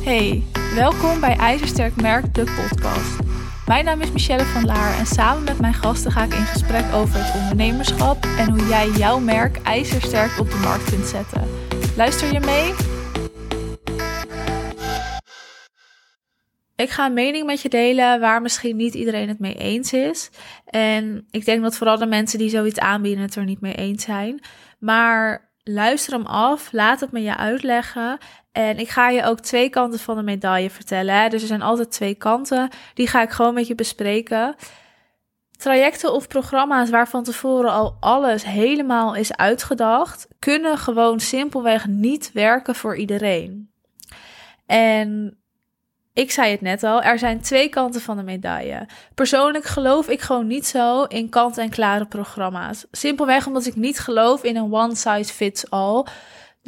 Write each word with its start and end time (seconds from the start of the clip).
Hey, 0.00 0.42
welkom 0.74 1.20
bij 1.20 1.36
IJzersterk 1.36 2.00
Merk, 2.00 2.34
de 2.34 2.44
podcast. 2.44 3.18
Mijn 3.66 3.84
naam 3.84 4.00
is 4.00 4.12
Michelle 4.12 4.44
van 4.44 4.64
Laar 4.64 4.98
en 4.98 5.06
samen 5.06 5.44
met 5.44 5.60
mijn 5.60 5.74
gasten 5.74 6.12
ga 6.12 6.24
ik 6.24 6.34
in 6.34 6.44
gesprek 6.44 6.92
over 6.92 7.24
het 7.24 7.42
ondernemerschap 7.42 8.24
en 8.38 8.50
hoe 8.50 8.66
jij 8.68 8.88
jouw 8.88 9.18
merk 9.18 9.56
ijzersterk 9.56 10.38
op 10.38 10.50
de 10.50 10.56
markt 10.56 10.90
kunt 10.90 11.06
zetten. 11.06 11.48
Luister 11.96 12.32
je 12.32 12.40
mee? 12.40 12.74
Ik 16.76 16.90
ga 16.90 17.06
een 17.06 17.12
mening 17.12 17.46
met 17.46 17.62
je 17.62 17.68
delen 17.68 18.20
waar 18.20 18.42
misschien 18.42 18.76
niet 18.76 18.94
iedereen 18.94 19.28
het 19.28 19.38
mee 19.38 19.54
eens 19.54 19.92
is. 19.92 20.30
En 20.64 21.26
ik 21.30 21.44
denk 21.44 21.62
dat 21.62 21.76
vooral 21.76 21.98
de 21.98 22.06
mensen 22.06 22.38
die 22.38 22.50
zoiets 22.50 22.78
aanbieden 22.78 23.22
het 23.22 23.34
er 23.34 23.44
niet 23.44 23.60
mee 23.60 23.74
eens 23.74 24.04
zijn. 24.04 24.40
Maar 24.78 25.50
luister 25.64 26.12
hem 26.12 26.26
af, 26.26 26.72
laat 26.72 27.00
het 27.00 27.12
me 27.12 27.22
je 27.22 27.36
uitleggen. 27.36 28.18
En 28.52 28.78
ik 28.78 28.88
ga 28.88 29.08
je 29.08 29.24
ook 29.24 29.40
twee 29.40 29.70
kanten 29.70 29.98
van 29.98 30.16
de 30.16 30.22
medaille 30.22 30.70
vertellen. 30.70 31.14
Hè? 31.14 31.28
Dus 31.28 31.42
er 31.42 31.48
zijn 31.48 31.62
altijd 31.62 31.90
twee 31.92 32.14
kanten. 32.14 32.70
Die 32.94 33.06
ga 33.06 33.22
ik 33.22 33.30
gewoon 33.30 33.54
met 33.54 33.66
je 33.66 33.74
bespreken. 33.74 34.54
Trajecten 35.60 36.12
of 36.12 36.28
programma's 36.28 36.90
waar 36.90 37.08
van 37.08 37.24
tevoren 37.24 37.70
al 37.70 37.96
alles 38.00 38.44
helemaal 38.44 39.14
is 39.14 39.36
uitgedacht, 39.36 40.28
kunnen 40.38 40.78
gewoon 40.78 41.20
simpelweg 41.20 41.86
niet 41.86 42.30
werken 42.32 42.74
voor 42.74 42.96
iedereen. 42.96 43.70
En 44.66 45.38
ik 46.12 46.30
zei 46.30 46.50
het 46.50 46.60
net 46.60 46.82
al, 46.82 47.02
er 47.02 47.18
zijn 47.18 47.40
twee 47.40 47.68
kanten 47.68 48.00
van 48.00 48.16
de 48.16 48.22
medaille. 48.22 48.86
Persoonlijk 49.14 49.64
geloof 49.64 50.08
ik 50.08 50.20
gewoon 50.20 50.46
niet 50.46 50.66
zo 50.66 51.02
in 51.02 51.28
kant-en-klare 51.28 52.06
programma's. 52.06 52.86
Simpelweg 52.90 53.46
omdat 53.46 53.66
ik 53.66 53.76
niet 53.76 53.98
geloof 53.98 54.44
in 54.44 54.56
een 54.56 54.72
one-size-fits-all. 54.74 56.04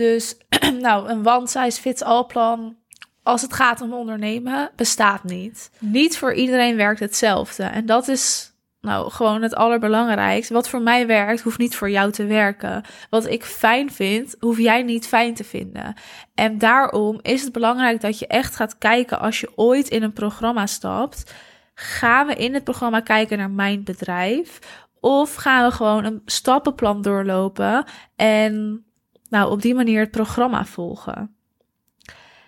Dus, 0.03 0.37
nou, 0.81 1.09
een 1.09 1.27
one-size-fits-all 1.27 2.25
plan 2.25 2.77
als 3.23 3.43
het 3.43 3.53
gaat 3.53 3.81
om 3.81 3.93
ondernemen 3.93 4.71
bestaat 4.77 5.25
niet. 5.25 5.71
Niet 5.79 6.19
voor 6.19 6.35
iedereen 6.35 6.77
werkt 6.77 7.01
hetzelfde. 7.01 7.63
En 7.63 7.87
dat 7.87 8.09
is 8.09 8.53
nou, 8.81 9.11
gewoon 9.11 9.43
het 9.43 9.55
allerbelangrijkste. 9.55 10.55
Wat 10.55 10.69
voor 10.69 10.83
mij 10.83 11.07
werkt, 11.07 11.41
hoeft 11.41 11.59
niet 11.59 11.77
voor 11.77 11.91
jou 11.91 12.13
te 12.13 12.25
werken. 12.25 12.85
Wat 13.11 13.27
ik 13.27 13.45
fijn 13.45 13.93
vind, 13.93 14.37
hoef 14.39 14.59
jij 14.59 14.83
niet 14.83 15.07
fijn 15.07 15.35
te 15.35 15.45
vinden. 15.45 15.95
En 16.35 16.59
daarom 16.59 17.19
is 17.21 17.43
het 17.43 17.53
belangrijk 17.53 18.01
dat 18.01 18.19
je 18.19 18.27
echt 18.27 18.57
gaat 18.57 18.79
kijken 18.79 19.21
als 19.21 19.41
je 19.41 19.53
ooit 19.55 19.89
in 19.89 20.03
een 20.03 20.13
programma 20.13 20.67
stapt. 20.67 21.35
Gaan 21.75 22.27
we 22.27 22.35
in 22.35 22.55
het 22.55 22.65
programma 22.65 23.01
kijken 23.01 23.39
naar 23.39 23.51
mijn 23.51 23.85
bedrijf? 23.85 24.59
Of 25.01 25.35
gaan 25.35 25.65
we 25.69 25.75
gewoon 25.75 26.05
een 26.05 26.23
stappenplan 26.25 27.03
doorlopen 27.03 27.85
en 28.17 28.85
nou, 29.33 29.51
op 29.51 29.63
die 29.63 29.75
manier 29.75 30.01
het 30.01 30.11
programma 30.11 30.65
volgen? 30.65 31.37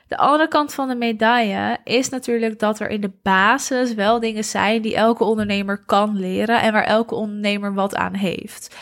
De 0.07 0.17
andere 0.17 0.49
kant 0.49 0.75
van 0.75 0.89
de 0.89 0.95
medaille 0.95 1.79
is 1.85 2.09
natuurlijk 2.09 2.59
dat 2.59 2.81
er 2.81 2.89
in 2.89 3.01
de 3.01 3.13
basis 3.23 3.95
wel 3.95 4.21
dingen 4.21 4.45
zijn 4.45 4.83
die 4.83 4.95
elke 4.95 5.25
ondernemer 5.25 5.85
kan 5.85 6.19
leren 6.19 6.61
en 6.61 6.73
waar 6.73 6.85
elke 6.85 7.15
ondernemer 7.15 7.75
wat 7.75 7.97
aan 7.97 8.15
heeft. 8.15 8.77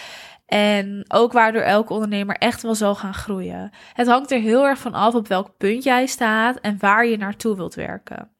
En 0.46 1.04
ook 1.08 1.32
waardoor 1.32 1.62
elke 1.62 1.92
ondernemer 1.92 2.36
echt 2.36 2.62
wel 2.62 2.74
zal 2.74 2.94
gaan 2.94 3.14
groeien. 3.14 3.70
Het 3.92 4.06
hangt 4.06 4.30
er 4.30 4.40
heel 4.40 4.66
erg 4.66 4.78
van 4.78 4.94
af 4.94 5.14
op 5.14 5.28
welk 5.28 5.56
punt 5.56 5.84
jij 5.84 6.06
staat 6.06 6.60
en 6.60 6.76
waar 6.78 7.06
je 7.06 7.16
naartoe 7.16 7.56
wilt 7.56 7.74
werken. 7.74 8.30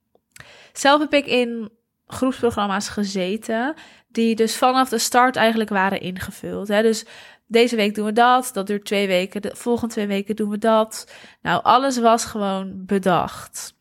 Zelf 0.72 1.00
heb 1.00 1.12
ik 1.12 1.26
in 1.26 1.70
groepsprogramma's 2.06 2.88
gezeten, 2.88 3.74
die 4.08 4.34
dus 4.34 4.56
vanaf 4.56 4.88
de 4.88 4.98
start 4.98 5.36
eigenlijk 5.36 5.70
waren 5.70 6.00
ingevuld. 6.00 6.68
Hè. 6.68 6.82
Dus 6.82 7.06
deze 7.52 7.76
week 7.76 7.94
doen 7.94 8.04
we 8.04 8.12
dat, 8.12 8.50
dat 8.52 8.66
duurt 8.66 8.84
twee 8.84 9.06
weken, 9.06 9.42
de 9.42 9.50
volgende 9.54 9.92
twee 9.92 10.06
weken 10.06 10.36
doen 10.36 10.50
we 10.50 10.58
dat. 10.58 11.12
Nou, 11.42 11.62
alles 11.62 11.98
was 11.98 12.24
gewoon 12.24 12.72
bedacht. 12.86 13.74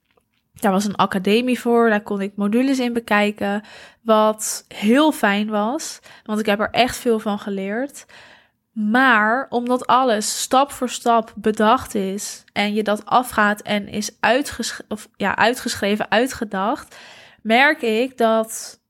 Daar 0.53 0.71
was 0.71 0.85
een 0.85 0.95
academie 0.95 1.59
voor, 1.59 1.89
daar 1.89 2.01
kon 2.01 2.21
ik 2.21 2.35
modules 2.35 2.79
in 2.79 2.93
bekijken, 2.93 3.63
wat 4.01 4.65
heel 4.67 5.11
fijn 5.11 5.49
was, 5.49 5.99
want 6.25 6.39
ik 6.39 6.45
heb 6.45 6.59
er 6.59 6.69
echt 6.69 6.97
veel 6.97 7.19
van 7.19 7.39
geleerd. 7.39 8.05
Maar 8.71 9.47
omdat 9.49 9.87
alles 9.87 10.41
stap 10.41 10.71
voor 10.71 10.89
stap 10.89 11.33
bedacht 11.35 11.95
is 11.95 12.43
en 12.53 12.73
je 12.73 12.83
dat 12.83 13.05
afgaat 13.05 13.61
en 13.61 13.87
is 13.87 14.11
of, 14.87 15.09
ja, 15.15 15.35
uitgeschreven, 15.35 16.11
uitgedacht, 16.11 16.95
merk 17.41 17.81
ik 17.81 18.17
dat 18.17 18.80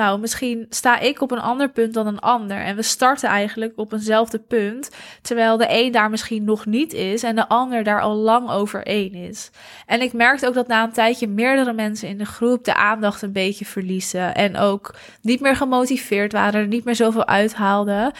nou, 0.00 0.20
misschien 0.20 0.66
sta 0.68 0.98
ik 0.98 1.20
op 1.20 1.30
een 1.30 1.40
ander 1.40 1.70
punt 1.70 1.94
dan 1.94 2.06
een 2.06 2.18
ander. 2.18 2.56
En 2.56 2.76
we 2.76 2.82
starten 2.82 3.28
eigenlijk 3.28 3.72
op 3.76 3.92
eenzelfde 3.92 4.38
punt. 4.38 4.90
Terwijl 5.22 5.56
de 5.56 5.66
een 5.68 5.92
daar 5.92 6.10
misschien 6.10 6.44
nog 6.44 6.66
niet 6.66 6.92
is 6.92 7.22
en 7.22 7.36
de 7.36 7.48
ander 7.48 7.84
daar 7.84 8.00
al 8.00 8.14
lang 8.14 8.50
over 8.50 8.82
één 8.86 9.14
is. 9.14 9.50
En 9.86 10.00
ik 10.00 10.12
merkte 10.12 10.46
ook 10.46 10.54
dat 10.54 10.66
na 10.66 10.84
een 10.84 10.92
tijdje 10.92 11.28
meerdere 11.28 11.72
mensen 11.72 12.08
in 12.08 12.18
de 12.18 12.24
groep 12.24 12.64
de 12.64 12.74
aandacht 12.74 13.22
een 13.22 13.32
beetje 13.32 13.64
verliezen. 13.64 14.34
En 14.34 14.56
ook 14.56 14.94
niet 15.22 15.40
meer 15.40 15.56
gemotiveerd 15.56 16.32
waren, 16.32 16.68
niet 16.68 16.84
meer 16.84 16.96
zoveel 16.96 17.26
uithaalden. 17.26 18.12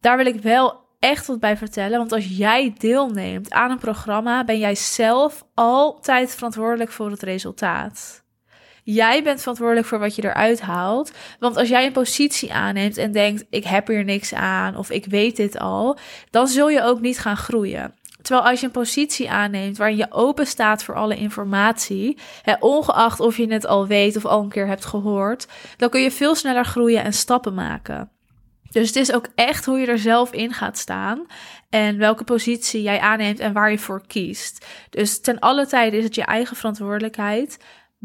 Daar 0.00 0.16
wil 0.16 0.26
ik 0.26 0.40
wel 0.42 0.84
echt 0.98 1.26
wat 1.26 1.40
bij 1.40 1.56
vertellen. 1.56 1.98
Want 1.98 2.12
als 2.12 2.36
jij 2.36 2.74
deelneemt 2.78 3.50
aan 3.50 3.70
een 3.70 3.78
programma, 3.78 4.44
ben 4.44 4.58
jij 4.58 4.74
zelf 4.74 5.44
altijd 5.54 6.34
verantwoordelijk 6.34 6.90
voor 6.90 7.10
het 7.10 7.22
resultaat. 7.22 8.24
Jij 8.88 9.22
bent 9.22 9.40
verantwoordelijk 9.40 9.86
voor 9.86 9.98
wat 9.98 10.14
je 10.14 10.24
eruit 10.24 10.60
haalt. 10.60 11.12
Want 11.38 11.56
als 11.56 11.68
jij 11.68 11.86
een 11.86 11.92
positie 11.92 12.52
aanneemt 12.52 12.96
en 12.96 13.12
denkt: 13.12 13.44
ik 13.50 13.64
heb 13.64 13.86
hier 13.86 14.04
niks 14.04 14.34
aan 14.34 14.76
of 14.76 14.90
ik 14.90 15.04
weet 15.04 15.36
dit 15.36 15.58
al, 15.58 15.98
dan 16.30 16.48
zul 16.48 16.68
je 16.68 16.82
ook 16.82 17.00
niet 17.00 17.18
gaan 17.18 17.36
groeien. 17.36 17.94
Terwijl 18.22 18.46
als 18.46 18.60
je 18.60 18.66
een 18.66 18.72
positie 18.72 19.30
aanneemt 19.30 19.76
waarin 19.76 19.96
je 19.96 20.12
open 20.12 20.46
staat 20.46 20.84
voor 20.84 20.94
alle 20.94 21.16
informatie, 21.16 22.18
hè, 22.42 22.54
ongeacht 22.60 23.20
of 23.20 23.36
je 23.36 23.52
het 23.52 23.66
al 23.66 23.86
weet 23.86 24.16
of 24.16 24.24
al 24.24 24.42
een 24.42 24.48
keer 24.48 24.66
hebt 24.66 24.84
gehoord, 24.84 25.46
dan 25.76 25.88
kun 25.88 26.00
je 26.00 26.10
veel 26.10 26.34
sneller 26.34 26.64
groeien 26.64 27.04
en 27.04 27.12
stappen 27.12 27.54
maken. 27.54 28.10
Dus 28.70 28.86
het 28.86 28.96
is 28.96 29.12
ook 29.12 29.28
echt 29.34 29.64
hoe 29.64 29.78
je 29.78 29.86
er 29.86 29.98
zelf 29.98 30.32
in 30.32 30.52
gaat 30.52 30.78
staan 30.78 31.26
en 31.70 31.98
welke 31.98 32.24
positie 32.24 32.82
jij 32.82 33.00
aanneemt 33.00 33.40
en 33.40 33.52
waar 33.52 33.70
je 33.70 33.78
voor 33.78 34.06
kiest. 34.06 34.66
Dus 34.90 35.20
ten 35.20 35.38
alle 35.38 35.66
tijde 35.66 35.96
is 35.96 36.04
het 36.04 36.14
je 36.14 36.24
eigen 36.24 36.56
verantwoordelijkheid. 36.56 37.58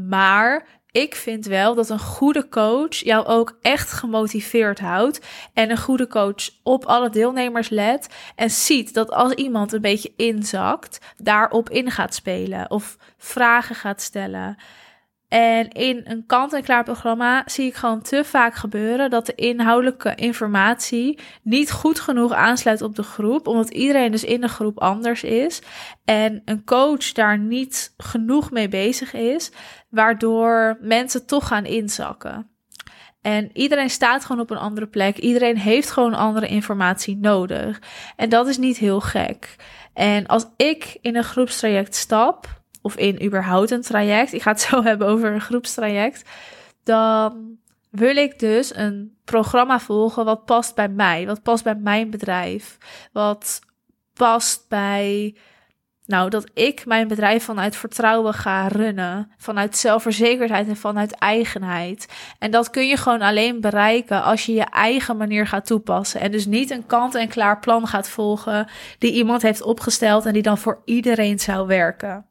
Maar 0.08 0.68
ik 0.92 1.16
vind 1.16 1.46
wel 1.46 1.76
dat 1.76 1.90
een 1.90 2.00
goede 2.00 2.50
coach 2.50 2.96
jou 2.96 3.26
ook 3.26 3.58
echt 3.62 3.92
gemotiveerd 3.92 4.80
houdt. 4.80 5.26
En 5.54 5.72
een 5.72 5.78
goede 5.78 6.08
coach 6.08 6.50
op 6.64 6.86
alle 6.86 7.10
deelnemers 7.10 7.70
let. 7.70 8.08
En 8.36 8.50
ziet 8.50 8.94
dat 8.94 9.12
als 9.12 9.34
iemand 9.34 9.74
een 9.74 9.82
beetje 9.82 10.14
inzakt, 10.16 11.14
daarop 11.18 11.70
in 11.70 11.92
gaat 11.92 12.14
spelen. 12.14 12.70
Of 12.70 12.98
vragen 13.18 13.76
gaat 13.76 14.02
stellen. 14.02 14.58
En 15.32 15.70
in 15.70 16.02
een 16.04 16.26
kant-en-klaar 16.26 16.84
programma 16.84 17.44
zie 17.46 17.68
ik 17.68 17.76
gewoon 17.76 18.02
te 18.02 18.24
vaak 18.24 18.56
gebeuren 18.56 19.10
dat 19.10 19.26
de 19.26 19.36
inhoudelijke 19.36 20.16
informatie 20.16 21.20
niet 21.44 21.72
goed 21.72 22.00
genoeg 22.00 22.32
aansluit 22.34 22.82
op 22.82 22.96
de 22.96 23.04
groep, 23.04 23.48
omdat 23.48 23.70
iedereen 23.70 24.12
dus 24.12 24.24
in 24.24 24.42
de 24.42 24.48
groep 24.48 24.80
anders 24.80 25.24
is 25.24 25.62
en 26.06 26.42
een 26.46 26.64
coach 26.64 27.12
daar 27.12 27.40
niet 27.40 27.94
genoeg 27.98 28.52
mee 28.52 28.68
bezig 28.68 29.14
is, 29.14 29.52
waardoor 29.90 30.78
mensen 30.82 31.26
toch 31.26 31.48
gaan 31.48 31.66
inzakken. 31.66 32.50
En 33.22 33.50
iedereen 33.54 33.90
staat 33.90 34.26
gewoon 34.26 34.42
op 34.42 34.50
een 34.50 34.58
andere 34.58 34.88
plek. 34.88 35.18
Iedereen 35.18 35.58
heeft 35.58 35.92
gewoon 35.92 36.14
andere 36.14 36.48
informatie 36.48 37.18
nodig. 37.18 37.82
En 38.16 38.30
dat 38.30 38.48
is 38.48 38.58
niet 38.58 38.78
heel 38.78 39.00
gek. 39.00 39.56
En 39.94 40.28
als 40.28 40.46
ik 40.56 40.98
in 41.02 41.16
een 41.16 41.24
groepstraject 41.24 41.96
stap, 41.96 42.61
of 42.82 42.96
in 42.96 43.24
überhaupt 43.24 43.72
een 43.72 43.82
traject, 43.82 44.34
ik 44.34 44.42
ga 44.42 44.52
het 44.52 44.62
zo 44.62 44.84
hebben 44.90 45.08
over 45.08 45.32
een 45.32 45.42
groepstraject, 45.42 46.30
dan 46.84 47.60
wil 47.92 48.16
ik 48.16 48.40
dus 48.40 48.76
een 48.76 49.18
programma 49.26 49.80
volgen 49.80 50.26
wat 50.26 50.46
past 50.46 50.76
bij 50.76 50.90
mij, 50.90 51.26
wat 51.26 51.44
past 51.44 51.64
bij 51.64 51.76
mijn 51.76 52.10
bedrijf, 52.10 52.78
wat 53.12 53.60
past 54.14 54.66
bij, 54.68 55.36
nou, 56.06 56.30
dat 56.30 56.50
ik 56.54 56.86
mijn 56.86 57.08
bedrijf 57.08 57.44
vanuit 57.44 57.76
vertrouwen 57.76 58.34
ga 58.34 58.68
runnen, 58.68 59.32
vanuit 59.38 59.78
zelfverzekerdheid 59.78 60.68
en 60.68 60.78
vanuit 60.78 61.12
eigenheid. 61.12 62.08
En 62.40 62.52
dat 62.52 62.70
kun 62.70 62.88
je 62.88 62.98
gewoon 62.98 63.22
alleen 63.22 63.62
bereiken 63.62 64.24
als 64.24 64.46
je 64.46 64.54
je 64.54 64.66
eigen 64.66 65.18
manier 65.18 65.48
gaat 65.48 65.66
toepassen 65.66 66.22
en 66.22 66.32
dus 66.32 66.46
niet 66.46 66.70
een 66.70 66.86
kant-en-klaar 66.86 67.60
plan 67.60 67.88
gaat 67.88 68.10
volgen 68.10 68.68
die 68.98 69.14
iemand 69.14 69.42
heeft 69.42 69.62
opgesteld 69.62 70.26
en 70.26 70.34
die 70.34 70.42
dan 70.42 70.58
voor 70.58 70.82
iedereen 70.86 71.40
zou 71.40 71.68
werken. 71.68 72.31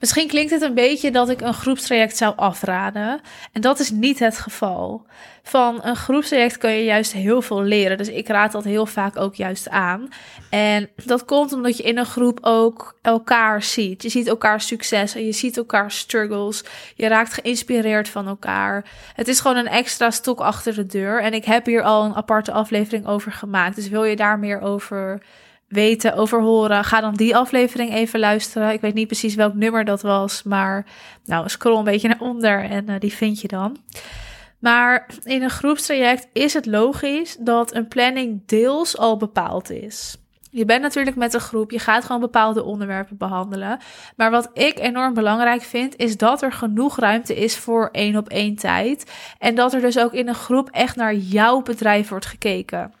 Misschien 0.00 0.28
klinkt 0.28 0.50
het 0.50 0.62
een 0.62 0.74
beetje 0.74 1.10
dat 1.10 1.28
ik 1.28 1.40
een 1.40 1.54
groepstraject 1.54 2.16
zou 2.16 2.36
afraden. 2.36 3.20
En 3.52 3.60
dat 3.60 3.78
is 3.78 3.90
niet 3.90 4.18
het 4.18 4.38
geval. 4.38 5.06
Van 5.42 5.78
een 5.82 5.96
groepstraject 5.96 6.58
kun 6.58 6.70
je 6.70 6.84
juist 6.84 7.12
heel 7.12 7.42
veel 7.42 7.62
leren. 7.62 7.98
Dus 7.98 8.08
ik 8.08 8.28
raad 8.28 8.52
dat 8.52 8.64
heel 8.64 8.86
vaak 8.86 9.16
ook 9.16 9.34
juist 9.34 9.68
aan. 9.68 10.08
En 10.50 10.88
dat 11.04 11.24
komt 11.24 11.52
omdat 11.52 11.76
je 11.76 11.82
in 11.82 11.98
een 11.98 12.06
groep 12.06 12.38
ook 12.42 12.98
elkaar 13.02 13.62
ziet. 13.62 14.02
Je 14.02 14.08
ziet 14.08 14.26
elkaar 14.26 14.60
succes 14.60 15.14
en 15.14 15.24
je 15.24 15.32
ziet 15.32 15.56
elkaar 15.56 15.90
struggles. 15.90 16.64
Je 16.94 17.08
raakt 17.08 17.32
geïnspireerd 17.32 18.08
van 18.08 18.26
elkaar. 18.26 18.84
Het 19.14 19.28
is 19.28 19.40
gewoon 19.40 19.56
een 19.56 19.68
extra 19.68 20.10
stok 20.10 20.40
achter 20.40 20.74
de 20.74 20.86
deur. 20.86 21.22
En 21.22 21.32
ik 21.32 21.44
heb 21.44 21.66
hier 21.66 21.82
al 21.82 22.04
een 22.04 22.14
aparte 22.14 22.52
aflevering 22.52 23.06
over 23.06 23.32
gemaakt. 23.32 23.76
Dus 23.76 23.88
wil 23.88 24.04
je 24.04 24.16
daar 24.16 24.38
meer 24.38 24.60
over 24.60 25.22
weten 25.70 26.14
over 26.14 26.40
horen, 26.40 26.84
ga 26.84 27.00
dan 27.00 27.14
die 27.14 27.36
aflevering 27.36 27.94
even 27.94 28.20
luisteren. 28.20 28.72
Ik 28.72 28.80
weet 28.80 28.94
niet 28.94 29.06
precies 29.06 29.34
welk 29.34 29.54
nummer 29.54 29.84
dat 29.84 30.02
was, 30.02 30.42
maar 30.42 30.86
nou, 31.24 31.48
scroll 31.48 31.78
een 31.78 31.84
beetje 31.84 32.08
naar 32.08 32.20
onder 32.20 32.64
en 32.64 32.90
uh, 32.90 32.94
die 32.98 33.12
vind 33.12 33.40
je 33.40 33.48
dan. 33.48 33.76
Maar 34.58 35.06
in 35.24 35.42
een 35.42 35.50
groepstraject 35.50 36.28
is 36.32 36.54
het 36.54 36.66
logisch 36.66 37.36
dat 37.40 37.74
een 37.74 37.88
planning 37.88 38.42
deels 38.46 38.98
al 38.98 39.16
bepaald 39.16 39.70
is. 39.70 40.16
Je 40.52 40.64
bent 40.64 40.82
natuurlijk 40.82 41.16
met 41.16 41.34
een 41.34 41.40
groep, 41.40 41.70
je 41.70 41.78
gaat 41.78 42.04
gewoon 42.04 42.20
bepaalde 42.20 42.62
onderwerpen 42.62 43.16
behandelen. 43.16 43.78
Maar 44.16 44.30
wat 44.30 44.50
ik 44.52 44.78
enorm 44.78 45.14
belangrijk 45.14 45.62
vind, 45.62 45.96
is 45.96 46.16
dat 46.16 46.42
er 46.42 46.52
genoeg 46.52 46.98
ruimte 46.98 47.36
is 47.36 47.56
voor 47.56 47.88
één 47.92 48.16
op 48.16 48.28
één 48.28 48.54
tijd. 48.54 49.12
En 49.38 49.54
dat 49.54 49.72
er 49.72 49.80
dus 49.80 49.98
ook 49.98 50.12
in 50.12 50.28
een 50.28 50.34
groep 50.34 50.68
echt 50.70 50.96
naar 50.96 51.14
jouw 51.14 51.62
bedrijf 51.62 52.08
wordt 52.08 52.26
gekeken. 52.26 52.92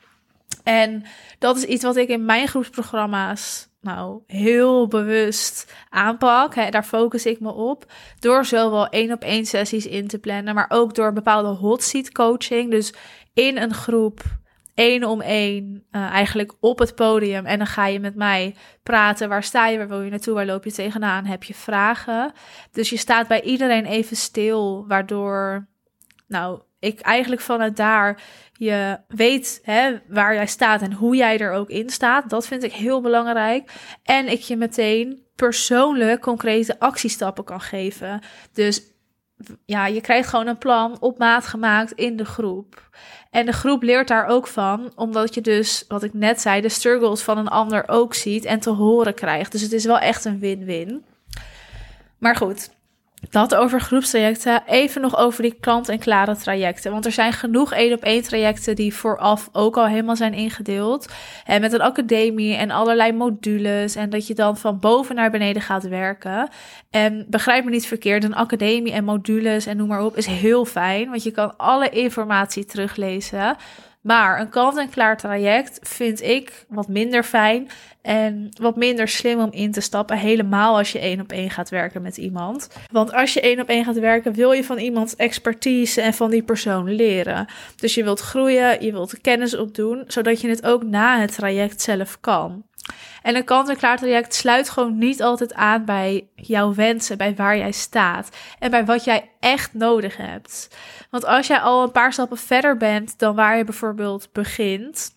En 0.62 1.04
dat 1.38 1.56
is 1.56 1.64
iets 1.64 1.84
wat 1.84 1.96
ik 1.96 2.08
in 2.08 2.24
mijn 2.24 2.48
groepsprogramma's 2.48 3.68
nou 3.80 4.22
heel 4.26 4.88
bewust 4.88 5.72
aanpak. 5.88 6.54
Hè, 6.54 6.70
daar 6.70 6.84
focus 6.84 7.26
ik 7.26 7.40
me 7.40 7.52
op. 7.52 7.92
Door 8.18 8.44
zowel 8.44 8.88
één 8.88 9.12
op 9.12 9.22
één 9.22 9.46
sessies 9.46 9.86
in 9.86 10.08
te 10.08 10.18
plannen, 10.18 10.54
maar 10.54 10.66
ook 10.68 10.94
door 10.94 11.12
bepaalde 11.12 11.48
hot 11.48 11.82
seat 11.82 12.12
coaching. 12.12 12.70
Dus 12.70 12.94
in 13.34 13.58
een 13.58 13.74
groep 13.74 14.22
één 14.74 15.04
om 15.04 15.20
één 15.20 15.84
uh, 15.92 16.02
eigenlijk 16.02 16.54
op 16.60 16.78
het 16.78 16.94
podium. 16.94 17.46
En 17.46 17.58
dan 17.58 17.66
ga 17.66 17.86
je 17.86 18.00
met 18.00 18.14
mij 18.14 18.54
praten. 18.82 19.28
Waar 19.28 19.42
sta 19.42 19.68
je? 19.68 19.78
Waar 19.78 19.88
wil 19.88 20.02
je 20.02 20.10
naartoe? 20.10 20.34
Waar 20.34 20.46
loop 20.46 20.64
je 20.64 20.72
tegenaan? 20.72 21.24
Heb 21.24 21.44
je 21.44 21.54
vragen? 21.54 22.32
Dus 22.72 22.90
je 22.90 22.96
staat 22.96 23.28
bij 23.28 23.42
iedereen 23.42 23.84
even 23.84 24.16
stil, 24.16 24.84
waardoor, 24.88 25.68
nou, 26.26 26.60
ik 26.80 27.00
eigenlijk 27.00 27.42
vanuit 27.42 27.76
daar 27.76 28.22
je 28.52 28.98
weet 29.08 29.60
hè, 29.62 29.98
waar 30.08 30.34
jij 30.34 30.46
staat 30.46 30.82
en 30.82 30.92
hoe 30.92 31.16
jij 31.16 31.38
er 31.38 31.52
ook 31.52 31.68
in 31.68 31.90
staat. 31.90 32.30
Dat 32.30 32.46
vind 32.46 32.62
ik 32.62 32.72
heel 32.72 33.00
belangrijk. 33.00 33.72
En 34.02 34.28
ik 34.28 34.40
je 34.40 34.56
meteen 34.56 35.24
persoonlijk 35.36 36.20
concrete 36.20 36.78
actiestappen 36.78 37.44
kan 37.44 37.60
geven. 37.60 38.20
Dus 38.52 38.82
ja, 39.64 39.86
je 39.86 40.00
krijgt 40.00 40.28
gewoon 40.28 40.46
een 40.46 40.58
plan 40.58 41.00
op 41.00 41.18
maat 41.18 41.46
gemaakt 41.46 41.92
in 41.92 42.16
de 42.16 42.24
groep. 42.24 42.88
En 43.30 43.46
de 43.46 43.52
groep 43.52 43.82
leert 43.82 44.08
daar 44.08 44.26
ook 44.26 44.46
van, 44.46 44.92
omdat 44.96 45.34
je 45.34 45.40
dus, 45.40 45.84
wat 45.88 46.02
ik 46.02 46.14
net 46.14 46.40
zei, 46.40 46.60
de 46.60 46.68
struggles 46.68 47.22
van 47.22 47.38
een 47.38 47.48
ander 47.48 47.88
ook 47.88 48.14
ziet 48.14 48.44
en 48.44 48.60
te 48.60 48.70
horen 48.70 49.14
krijgt. 49.14 49.52
Dus 49.52 49.60
het 49.60 49.72
is 49.72 49.84
wel 49.84 49.98
echt 49.98 50.24
een 50.24 50.38
win-win. 50.38 51.04
Maar 52.18 52.36
goed, 52.36 52.70
dat 53.30 53.54
over 53.54 53.80
groepstrajecten. 53.80 54.62
Even 54.66 55.00
nog 55.00 55.16
over 55.16 55.42
die 55.42 55.56
klant-en-klare 55.60 56.36
trajecten. 56.36 56.92
Want 56.92 57.06
er 57.06 57.12
zijn 57.12 57.32
genoeg 57.32 57.72
één 57.72 57.92
op 57.92 58.02
één 58.02 58.22
trajecten 58.22 58.76
die 58.76 58.94
vooraf 58.94 59.48
ook 59.52 59.76
al 59.76 59.86
helemaal 59.86 60.16
zijn 60.16 60.34
ingedeeld. 60.34 61.12
En 61.44 61.60
met 61.60 61.72
een 61.72 61.80
academie 61.80 62.54
en 62.54 62.70
allerlei 62.70 63.12
modules. 63.12 63.94
En 63.94 64.10
dat 64.10 64.26
je 64.26 64.34
dan 64.34 64.56
van 64.56 64.78
boven 64.78 65.14
naar 65.14 65.30
beneden 65.30 65.62
gaat 65.62 65.88
werken. 65.88 66.48
En 66.90 67.26
begrijp 67.28 67.64
me 67.64 67.70
niet 67.70 67.86
verkeerd, 67.86 68.24
een 68.24 68.34
academie 68.34 68.92
en 68.92 69.04
modules 69.04 69.66
en 69.66 69.76
noem 69.76 69.88
maar 69.88 70.04
op 70.04 70.16
is 70.16 70.26
heel 70.26 70.64
fijn. 70.64 71.10
Want 71.10 71.22
je 71.22 71.30
kan 71.30 71.56
alle 71.56 71.88
informatie 71.88 72.64
teruglezen. 72.64 73.56
Maar 74.00 74.40
een 74.40 74.48
kant-en-klaar 74.48 75.16
traject 75.16 75.78
vind 75.82 76.22
ik 76.22 76.64
wat 76.68 76.88
minder 76.88 77.22
fijn 77.22 77.68
en 78.02 78.48
wat 78.60 78.76
minder 78.76 79.08
slim 79.08 79.40
om 79.40 79.52
in 79.52 79.72
te 79.72 79.80
stappen. 79.80 80.18
Helemaal 80.18 80.76
als 80.76 80.92
je 80.92 80.98
één 80.98 81.20
op 81.20 81.32
één 81.32 81.50
gaat 81.50 81.68
werken 81.68 82.02
met 82.02 82.16
iemand. 82.16 82.68
Want 82.92 83.12
als 83.12 83.34
je 83.34 83.40
één 83.40 83.60
op 83.60 83.68
één 83.68 83.84
gaat 83.84 83.98
werken, 83.98 84.32
wil 84.32 84.52
je 84.52 84.64
van 84.64 84.78
iemands 84.78 85.16
expertise 85.16 86.00
en 86.00 86.14
van 86.14 86.30
die 86.30 86.42
persoon 86.42 86.94
leren. 86.94 87.46
Dus 87.76 87.94
je 87.94 88.04
wilt 88.04 88.20
groeien, 88.20 88.84
je 88.84 88.92
wilt 88.92 89.20
kennis 89.20 89.56
opdoen, 89.56 90.04
zodat 90.06 90.40
je 90.40 90.48
het 90.48 90.66
ook 90.66 90.82
na 90.82 91.20
het 91.20 91.34
traject 91.34 91.80
zelf 91.80 92.20
kan. 92.20 92.64
En 93.22 93.36
een 93.36 93.44
kant-en-klaar 93.44 93.96
traject 93.96 94.34
sluit 94.34 94.70
gewoon 94.70 94.98
niet 94.98 95.22
altijd 95.22 95.54
aan 95.54 95.84
bij 95.84 96.28
jouw 96.34 96.74
wensen, 96.74 97.18
bij 97.18 97.34
waar 97.34 97.56
jij 97.56 97.72
staat 97.72 98.36
en 98.58 98.70
bij 98.70 98.84
wat 98.84 99.04
jij 99.04 99.30
echt 99.40 99.74
nodig 99.74 100.16
hebt. 100.16 100.76
Want 101.10 101.24
als 101.24 101.46
jij 101.46 101.58
al 101.60 101.82
een 101.82 101.92
paar 101.92 102.12
stappen 102.12 102.38
verder 102.38 102.76
bent 102.76 103.18
dan 103.18 103.34
waar 103.34 103.56
je 103.56 103.64
bijvoorbeeld 103.64 104.32
begint, 104.32 105.14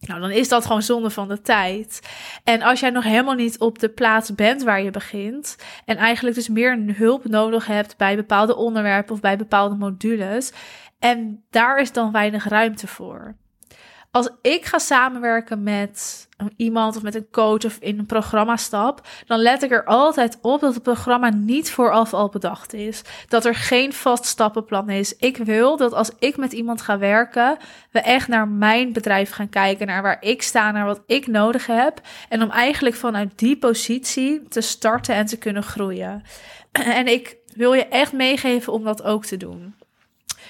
nou, 0.00 0.20
dan 0.20 0.30
is 0.30 0.48
dat 0.48 0.66
gewoon 0.66 0.82
zonde 0.82 1.10
van 1.10 1.28
de 1.28 1.40
tijd. 1.40 2.00
En 2.44 2.62
als 2.62 2.80
jij 2.80 2.90
nog 2.90 3.04
helemaal 3.04 3.34
niet 3.34 3.58
op 3.58 3.78
de 3.78 3.88
plaats 3.88 4.34
bent 4.34 4.62
waar 4.62 4.82
je 4.82 4.90
begint 4.90 5.56
en 5.84 5.96
eigenlijk 5.96 6.36
dus 6.36 6.48
meer 6.48 6.78
hulp 6.96 7.24
nodig 7.24 7.66
hebt 7.66 7.96
bij 7.96 8.16
bepaalde 8.16 8.56
onderwerpen 8.56 9.14
of 9.14 9.20
bij 9.20 9.36
bepaalde 9.36 9.74
modules, 9.74 10.52
en 10.98 11.44
daar 11.50 11.78
is 11.78 11.92
dan 11.92 12.12
weinig 12.12 12.48
ruimte 12.48 12.86
voor 12.86 13.36
als 14.12 14.28
ik 14.42 14.64
ga 14.64 14.78
samenwerken 14.78 15.62
met 15.62 16.28
iemand 16.56 16.96
of 16.96 17.02
met 17.02 17.14
een 17.14 17.30
coach 17.30 17.64
of 17.64 17.76
in 17.80 17.98
een 17.98 18.06
programma 18.06 18.56
stap, 18.56 19.06
dan 19.26 19.38
let 19.38 19.62
ik 19.62 19.70
er 19.70 19.84
altijd 19.84 20.38
op 20.42 20.60
dat 20.60 20.74
het 20.74 20.82
programma 20.82 21.30
niet 21.30 21.70
vooraf 21.70 22.14
al 22.14 22.28
bedacht 22.28 22.72
is. 22.72 23.02
Dat 23.28 23.44
er 23.44 23.54
geen 23.54 23.92
vast 23.92 24.24
stappenplan 24.24 24.90
is. 24.90 25.16
Ik 25.16 25.36
wil 25.36 25.76
dat 25.76 25.92
als 25.92 26.10
ik 26.18 26.36
met 26.36 26.52
iemand 26.52 26.82
ga 26.82 26.98
werken, 26.98 27.56
we 27.90 28.00
echt 28.00 28.28
naar 28.28 28.48
mijn 28.48 28.92
bedrijf 28.92 29.30
gaan 29.30 29.48
kijken, 29.48 29.86
naar 29.86 30.02
waar 30.02 30.22
ik 30.22 30.42
sta, 30.42 30.70
naar 30.70 30.86
wat 30.86 31.02
ik 31.06 31.26
nodig 31.26 31.66
heb. 31.66 32.00
En 32.28 32.42
om 32.42 32.50
eigenlijk 32.50 32.96
vanuit 32.96 33.38
die 33.38 33.58
positie 33.58 34.48
te 34.48 34.60
starten 34.60 35.14
en 35.14 35.26
te 35.26 35.38
kunnen 35.38 35.62
groeien. 35.62 36.22
En 36.72 37.06
ik 37.06 37.36
wil 37.54 37.72
je 37.72 37.86
echt 37.86 38.12
meegeven 38.12 38.72
om 38.72 38.84
dat 38.84 39.02
ook 39.02 39.24
te 39.24 39.36
doen. 39.36 39.74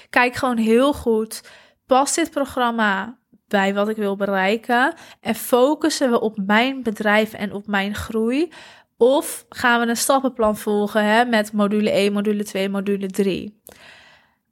Kijk 0.09 0.35
gewoon 0.35 0.57
heel 0.57 0.93
goed. 0.93 1.43
Past 1.85 2.15
dit 2.15 2.31
programma 2.31 3.17
bij 3.53 3.73
wat 3.73 3.89
ik 3.89 3.95
wil 3.95 4.15
bereiken? 4.15 4.93
En 5.19 5.35
focussen 5.35 6.11
we 6.11 6.19
op 6.19 6.37
mijn 6.45 6.83
bedrijf 6.83 7.33
en 7.33 7.53
op 7.53 7.67
mijn 7.67 7.95
groei? 7.95 8.51
Of 8.97 9.45
gaan 9.49 9.79
we 9.79 9.87
een 9.87 9.97
stappenplan 9.97 10.57
volgen 10.57 11.05
hè, 11.05 11.25
met 11.25 11.51
module 11.51 11.91
1, 11.91 12.13
module 12.13 12.43
2, 12.43 12.69
module 12.69 13.07
3? 13.07 13.61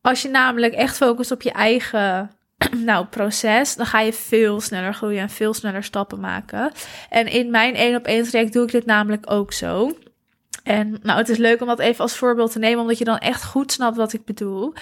Als 0.02 0.22
je 0.22 0.30
namelijk 0.30 0.74
echt 0.74 0.98
focust 0.98 1.32
op 1.32 1.42
je 1.42 1.52
eigen 1.52 2.32
nou, 2.90 3.06
proces, 3.06 3.76
dan 3.76 3.86
ga 3.86 4.00
je 4.00 4.14
veel 4.14 4.62
sneller 4.62 4.94
groeien 4.94 5.22
en 5.22 5.30
veel 5.30 5.54
sneller 5.54 5.84
stappen 5.84 6.20
maken. 6.20 6.72
En 7.10 7.28
in 7.28 7.52
mijn 7.52 7.76
1 7.76 7.96
op 7.96 8.06
1 8.06 8.24
traject 8.24 8.54
doe 8.54 8.64
ik 8.64 8.72
dit 8.72 8.86
namelijk 8.86 9.32
ook 9.32 9.54
zo. 9.54 9.92
En 10.64 11.00
nou, 11.02 11.18
het 11.18 11.30
is 11.30 11.38
leuk 11.38 11.62
om 11.62 11.68
dat 11.68 11.80
even 11.80 12.02
als 12.02 12.18
voorbeeld 12.18 12.52
te 12.52 12.60
nemen, 12.60 12.82
omdat 12.82 12.98
je 12.98 13.04
dan 13.04 13.18
echt 13.18 13.46
goed 13.46 13.72
snapt 13.72 13.98
wat 13.98 14.14
ik 14.14 14.26
bedoel. 14.26 14.74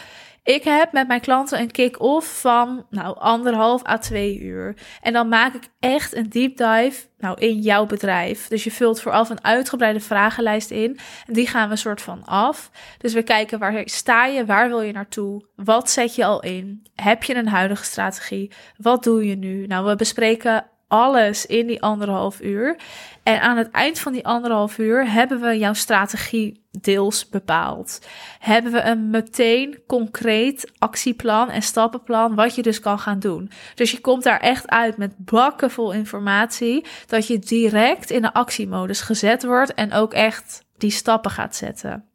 Ik 0.44 0.64
heb 0.64 0.92
met 0.92 1.08
mijn 1.08 1.22
klanten 1.22 1.60
een 1.60 1.72
kick-off 1.72 2.40
van 2.40 2.86
nou, 2.90 3.18
anderhalf 3.20 3.88
à 3.88 3.98
twee 3.98 4.40
uur. 4.40 4.76
En 5.02 5.14
dan 5.14 5.28
maak 5.28 5.54
ik 5.54 5.70
echt 5.80 6.16
een 6.16 6.30
deep 6.30 6.58
dive 6.58 7.08
nou, 7.18 7.40
in 7.40 7.60
jouw 7.60 7.86
bedrijf. 7.86 8.48
Dus 8.48 8.64
je 8.64 8.72
vult 8.72 9.02
vooraf 9.02 9.30
een 9.30 9.44
uitgebreide 9.44 10.00
vragenlijst 10.00 10.72
in. 10.72 11.00
En 11.28 11.34
die 11.34 11.48
gaan 11.48 11.70
we 11.70 11.76
soort 11.76 12.02
van 12.02 12.26
af. 12.26 12.72
Dus 12.98 13.14
we 13.14 13.24
kijken 13.24 13.60
waar 13.60 13.82
sta 13.86 14.26
je, 14.26 14.46
waar 14.46 14.68
wil 14.68 14.82
je 14.82 14.92
naartoe? 14.92 15.46
Wat 15.56 15.90
zet 15.90 16.16
je 16.16 16.26
al 16.26 16.42
in? 16.42 16.88
Heb 16.96 17.24
je 17.24 17.36
een 17.36 17.48
huidige 17.48 17.84
strategie? 17.84 18.52
Wat 18.78 19.04
doe 19.04 19.28
je 19.28 19.36
nu? 19.36 19.68
Nou, 19.68 19.86
we 19.86 19.96
bespreken 19.96 20.66
alles 20.90 21.46
in 21.46 21.68
die 21.68 21.82
anderhalf 21.82 22.42
uur. 22.42 22.78
En 23.24 23.42
aan 23.42 23.58
het 23.58 23.72
eind 23.72 24.00
van 24.00 24.14
die 24.14 24.26
anderhalf 24.26 24.78
uur 24.78 25.12
hebben 25.12 25.42
we 25.42 25.58
jouw 25.58 25.74
strategie 25.74 26.64
deels 26.82 27.30
bepaald. 27.30 28.00
Hebben 28.40 28.72
we 28.72 28.82
een 28.82 29.10
meteen 29.10 29.80
concreet 29.88 30.72
actieplan 30.78 31.50
en 31.50 31.62
stappenplan 31.62 32.36
wat 32.36 32.56
je 32.56 32.62
dus 32.62 32.80
kan 32.80 33.00
gaan 33.00 33.20
doen. 33.20 33.52
Dus 33.76 33.92
je 33.92 34.02
komt 34.02 34.24
daar 34.24 34.40
echt 34.40 34.70
uit 34.70 34.98
met 34.98 35.14
bakken 35.18 35.72
vol 35.72 35.92
informatie 35.92 36.86
dat 37.08 37.28
je 37.28 37.40
direct 37.40 38.10
in 38.10 38.22
de 38.22 38.34
actiemodus 38.34 39.02
gezet 39.02 39.44
wordt 39.44 39.74
en 39.74 39.94
ook 39.94 40.14
echt 40.14 40.66
die 40.78 40.92
stappen 40.92 41.32
gaat 41.32 41.56
zetten. 41.56 42.09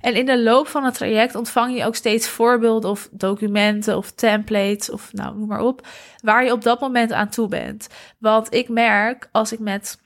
En 0.00 0.14
in 0.14 0.26
de 0.26 0.42
loop 0.42 0.68
van 0.68 0.84
het 0.84 0.94
traject 0.94 1.34
ontvang 1.34 1.76
je 1.76 1.84
ook 1.84 1.94
steeds 1.94 2.28
voorbeelden 2.28 2.90
of 2.90 3.08
documenten 3.10 3.96
of 3.96 4.10
templates 4.10 4.90
of 4.90 5.12
nou 5.12 5.38
noem 5.38 5.48
maar 5.48 5.60
op, 5.60 5.86
waar 6.22 6.44
je 6.44 6.52
op 6.52 6.62
dat 6.62 6.80
moment 6.80 7.12
aan 7.12 7.28
toe 7.28 7.48
bent. 7.48 7.88
Want 8.18 8.54
ik 8.54 8.68
merk 8.68 9.28
als 9.32 9.52
ik 9.52 9.58
met 9.58 9.98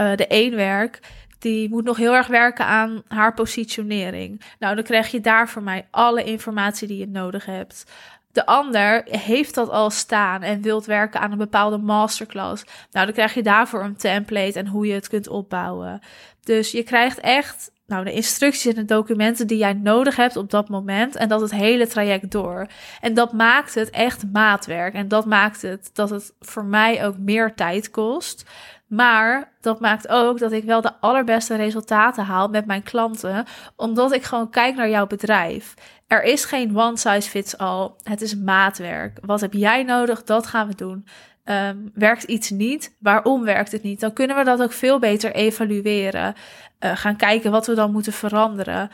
uh, 0.00 0.16
de 0.16 0.26
één 0.26 0.56
werk, 0.56 1.00
die 1.38 1.68
moet 1.68 1.84
nog 1.84 1.96
heel 1.96 2.14
erg 2.14 2.26
werken 2.26 2.64
aan 2.64 3.02
haar 3.08 3.34
positionering. 3.34 4.42
Nou, 4.58 4.74
dan 4.74 4.84
krijg 4.84 5.10
je 5.10 5.20
daar 5.20 5.48
voor 5.48 5.62
mij 5.62 5.86
alle 5.90 6.24
informatie 6.24 6.88
die 6.88 6.98
je 6.98 7.08
nodig 7.08 7.44
hebt. 7.44 7.84
De 8.32 8.46
ander 8.46 9.02
heeft 9.04 9.54
dat 9.54 9.70
al 9.70 9.90
staan 9.90 10.42
en 10.42 10.62
wilt 10.62 10.86
werken 10.86 11.20
aan 11.20 11.32
een 11.32 11.38
bepaalde 11.38 11.78
masterclass. 11.78 12.64
Nou, 12.90 13.04
dan 13.06 13.14
krijg 13.14 13.34
je 13.34 13.42
daarvoor 13.42 13.84
een 13.84 13.96
template 13.96 14.58
en 14.58 14.66
hoe 14.66 14.86
je 14.86 14.94
het 14.94 15.08
kunt 15.08 15.28
opbouwen. 15.28 16.00
Dus 16.42 16.70
je 16.70 16.82
krijgt 16.82 17.20
echt 17.20 17.70
nou, 17.88 18.04
de 18.04 18.12
instructies 18.12 18.66
en 18.66 18.74
de 18.74 18.84
documenten 18.84 19.46
die 19.46 19.58
jij 19.58 19.72
nodig 19.72 20.16
hebt 20.16 20.36
op 20.36 20.50
dat 20.50 20.68
moment. 20.68 21.16
En 21.16 21.28
dat 21.28 21.40
het 21.40 21.50
hele 21.50 21.86
traject 21.86 22.30
door. 22.30 22.66
En 23.00 23.14
dat 23.14 23.32
maakt 23.32 23.74
het 23.74 23.90
echt 23.90 24.24
maatwerk. 24.32 24.94
En 24.94 25.08
dat 25.08 25.26
maakt 25.26 25.62
het 25.62 25.90
dat 25.92 26.10
het 26.10 26.34
voor 26.40 26.64
mij 26.64 27.06
ook 27.06 27.18
meer 27.18 27.54
tijd 27.54 27.90
kost. 27.90 28.44
Maar 28.86 29.52
dat 29.60 29.80
maakt 29.80 30.08
ook 30.08 30.38
dat 30.38 30.52
ik 30.52 30.64
wel 30.64 30.80
de 30.80 30.92
allerbeste 31.00 31.56
resultaten 31.56 32.24
haal 32.24 32.48
met 32.48 32.66
mijn 32.66 32.82
klanten, 32.82 33.44
omdat 33.76 34.12
ik 34.12 34.22
gewoon 34.22 34.50
kijk 34.50 34.74
naar 34.74 34.88
jouw 34.88 35.06
bedrijf. 35.06 35.74
Er 36.06 36.22
is 36.22 36.44
geen 36.44 36.78
one 36.78 36.96
size 36.96 37.30
fits 37.30 37.58
all. 37.58 37.90
Het 38.02 38.20
is 38.20 38.36
maatwerk. 38.36 39.18
Wat 39.22 39.40
heb 39.40 39.52
jij 39.52 39.82
nodig? 39.82 40.24
Dat 40.24 40.46
gaan 40.46 40.68
we 40.68 40.74
doen. 40.74 41.06
Ehm, 41.48 41.76
werkt 41.94 42.22
iets 42.22 42.50
niet? 42.50 42.96
Waarom 42.98 43.44
werkt 43.44 43.72
het 43.72 43.82
niet? 43.82 44.00
Dan 44.00 44.12
kunnen 44.12 44.36
we 44.36 44.44
dat 44.44 44.62
ook 44.62 44.72
veel 44.72 44.98
beter 44.98 45.34
evalueren. 45.34 46.34
Uh, 46.80 46.96
gaan 46.96 47.16
kijken 47.16 47.50
wat 47.50 47.66
we 47.66 47.74
dan 47.74 47.92
moeten 47.92 48.12
veranderen. 48.12 48.90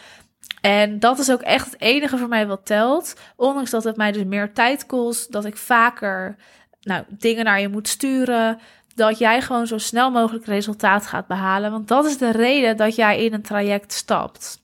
En 0.61 0.99
dat 0.99 1.19
is 1.19 1.31
ook 1.31 1.41
echt 1.41 1.71
het 1.71 1.81
enige 1.81 2.19
voor 2.19 2.29
mij 2.29 2.47
wat 2.47 2.67
telt. 2.67 3.21
Ondanks 3.37 3.71
dat 3.71 3.85
het 3.85 3.97
mij 3.97 4.13
dus 4.13 4.25
meer 4.25 4.53
tijd 4.53 4.87
kost, 4.87 5.33
dat 5.33 5.45
ik 5.45 5.57
vaker 5.57 6.37
nou, 6.81 7.05
dingen 7.09 7.45
naar 7.45 7.61
je 7.61 7.69
moet 7.69 7.89
sturen. 7.89 8.59
Dat 8.95 9.19
jij 9.19 9.43
gewoon 9.43 9.67
zo 9.67 9.79
snel 9.79 10.11
mogelijk 10.11 10.47
resultaat 10.47 11.07
gaat 11.07 11.27
behalen. 11.27 11.71
Want 11.71 11.89
dat 11.89 12.05
is 12.05 12.19
de 12.19 12.31
reden 12.31 12.77
dat 12.77 12.95
jij 12.95 13.25
in 13.25 13.33
een 13.33 13.43
traject 13.43 13.93
stapt. 13.93 14.64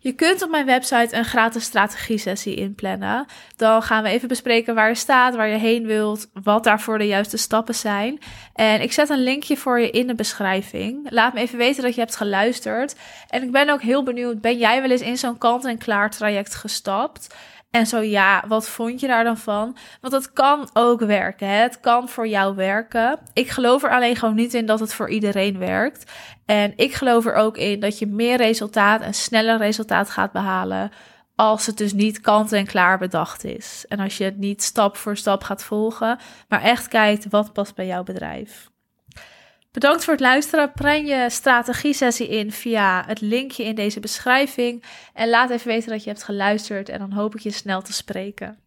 Je 0.00 0.12
kunt 0.12 0.42
op 0.42 0.50
mijn 0.50 0.66
website 0.66 1.16
een 1.16 1.24
gratis 1.24 1.64
strategie-sessie 1.64 2.54
inplannen. 2.54 3.26
Dan 3.56 3.82
gaan 3.82 4.02
we 4.02 4.08
even 4.08 4.28
bespreken 4.28 4.74
waar 4.74 4.88
je 4.88 4.94
staat, 4.94 5.34
waar 5.34 5.48
je 5.48 5.58
heen 5.58 5.86
wilt, 5.86 6.28
wat 6.42 6.64
daarvoor 6.64 6.98
de 6.98 7.06
juiste 7.06 7.36
stappen 7.36 7.74
zijn. 7.74 8.18
En 8.54 8.80
ik 8.80 8.92
zet 8.92 9.08
een 9.08 9.22
linkje 9.22 9.56
voor 9.56 9.80
je 9.80 9.90
in 9.90 10.06
de 10.06 10.14
beschrijving. 10.14 11.10
Laat 11.10 11.34
me 11.34 11.40
even 11.40 11.58
weten 11.58 11.82
dat 11.82 11.94
je 11.94 12.00
hebt 12.00 12.16
geluisterd. 12.16 12.96
En 13.28 13.42
ik 13.42 13.50
ben 13.50 13.70
ook 13.70 13.82
heel 13.82 14.02
benieuwd, 14.02 14.40
ben 14.40 14.58
jij 14.58 14.80
wel 14.80 14.90
eens 14.90 15.00
in 15.00 15.18
zo'n 15.18 15.38
kant-en-klaar 15.38 16.10
traject 16.10 16.54
gestapt? 16.54 17.34
En 17.70 17.86
zo 17.86 18.00
ja, 18.00 18.44
wat 18.46 18.68
vond 18.68 19.00
je 19.00 19.06
daar 19.06 19.24
dan 19.24 19.38
van? 19.38 19.76
Want 20.00 20.12
het 20.12 20.32
kan 20.32 20.68
ook 20.72 21.00
werken. 21.00 21.48
Hè? 21.48 21.54
Het 21.54 21.80
kan 21.80 22.08
voor 22.08 22.28
jou 22.28 22.54
werken. 22.54 23.18
Ik 23.32 23.48
geloof 23.48 23.82
er 23.82 23.90
alleen 23.90 24.16
gewoon 24.16 24.34
niet 24.34 24.54
in 24.54 24.66
dat 24.66 24.80
het 24.80 24.94
voor 24.94 25.10
iedereen 25.10 25.58
werkt. 25.58 26.12
En 26.46 26.72
ik 26.76 26.94
geloof 26.94 27.26
er 27.26 27.34
ook 27.34 27.56
in 27.56 27.80
dat 27.80 27.98
je 27.98 28.06
meer 28.06 28.36
resultaat 28.36 29.00
en 29.00 29.14
sneller 29.14 29.58
resultaat 29.58 30.10
gaat 30.10 30.32
behalen. 30.32 30.90
Als 31.34 31.66
het 31.66 31.76
dus 31.76 31.92
niet 31.92 32.20
kant 32.20 32.52
en 32.52 32.66
klaar 32.66 32.98
bedacht 32.98 33.44
is. 33.44 33.84
En 33.88 34.00
als 34.00 34.18
je 34.18 34.24
het 34.24 34.36
niet 34.36 34.62
stap 34.62 34.96
voor 34.96 35.16
stap 35.16 35.42
gaat 35.42 35.64
volgen, 35.64 36.18
maar 36.48 36.62
echt 36.62 36.88
kijkt 36.88 37.28
wat 37.30 37.52
past 37.52 37.74
bij 37.74 37.86
jouw 37.86 38.02
bedrijf. 38.02 38.70
Bedankt 39.70 40.04
voor 40.04 40.12
het 40.12 40.22
luisteren. 40.22 40.72
Plan 40.72 41.06
je 41.06 41.26
strategie-sessie 41.30 42.28
in 42.28 42.52
via 42.52 43.04
het 43.06 43.20
linkje 43.20 43.64
in 43.64 43.74
deze 43.74 44.00
beschrijving. 44.00 44.84
En 45.14 45.28
laat 45.28 45.50
even 45.50 45.68
weten 45.68 45.90
dat 45.90 46.04
je 46.04 46.10
hebt 46.10 46.22
geluisterd. 46.22 46.88
En 46.88 46.98
dan 46.98 47.12
hoop 47.12 47.34
ik 47.34 47.40
je 47.40 47.50
snel 47.50 47.82
te 47.82 47.92
spreken. 47.92 48.58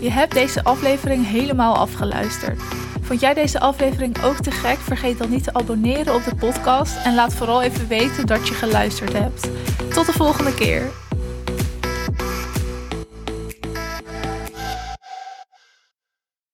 Je 0.00 0.10
hebt 0.10 0.34
deze 0.34 0.64
aflevering 0.64 1.26
helemaal 1.26 1.76
afgeluisterd. 1.76 2.62
Vond 3.00 3.20
jij 3.20 3.34
deze 3.34 3.60
aflevering 3.60 4.22
ook 4.22 4.36
te 4.36 4.50
gek? 4.50 4.78
Vergeet 4.78 5.18
dan 5.18 5.30
niet 5.30 5.44
te 5.44 5.54
abonneren 5.54 6.14
op 6.14 6.24
de 6.24 6.34
podcast. 6.34 7.04
En 7.04 7.14
laat 7.14 7.34
vooral 7.34 7.62
even 7.62 7.88
weten 7.88 8.26
dat 8.26 8.48
je 8.48 8.54
geluisterd 8.54 9.12
hebt. 9.12 9.50
Tot 9.94 10.06
de 10.06 10.12
volgende 10.12 10.54
keer. 10.54 11.05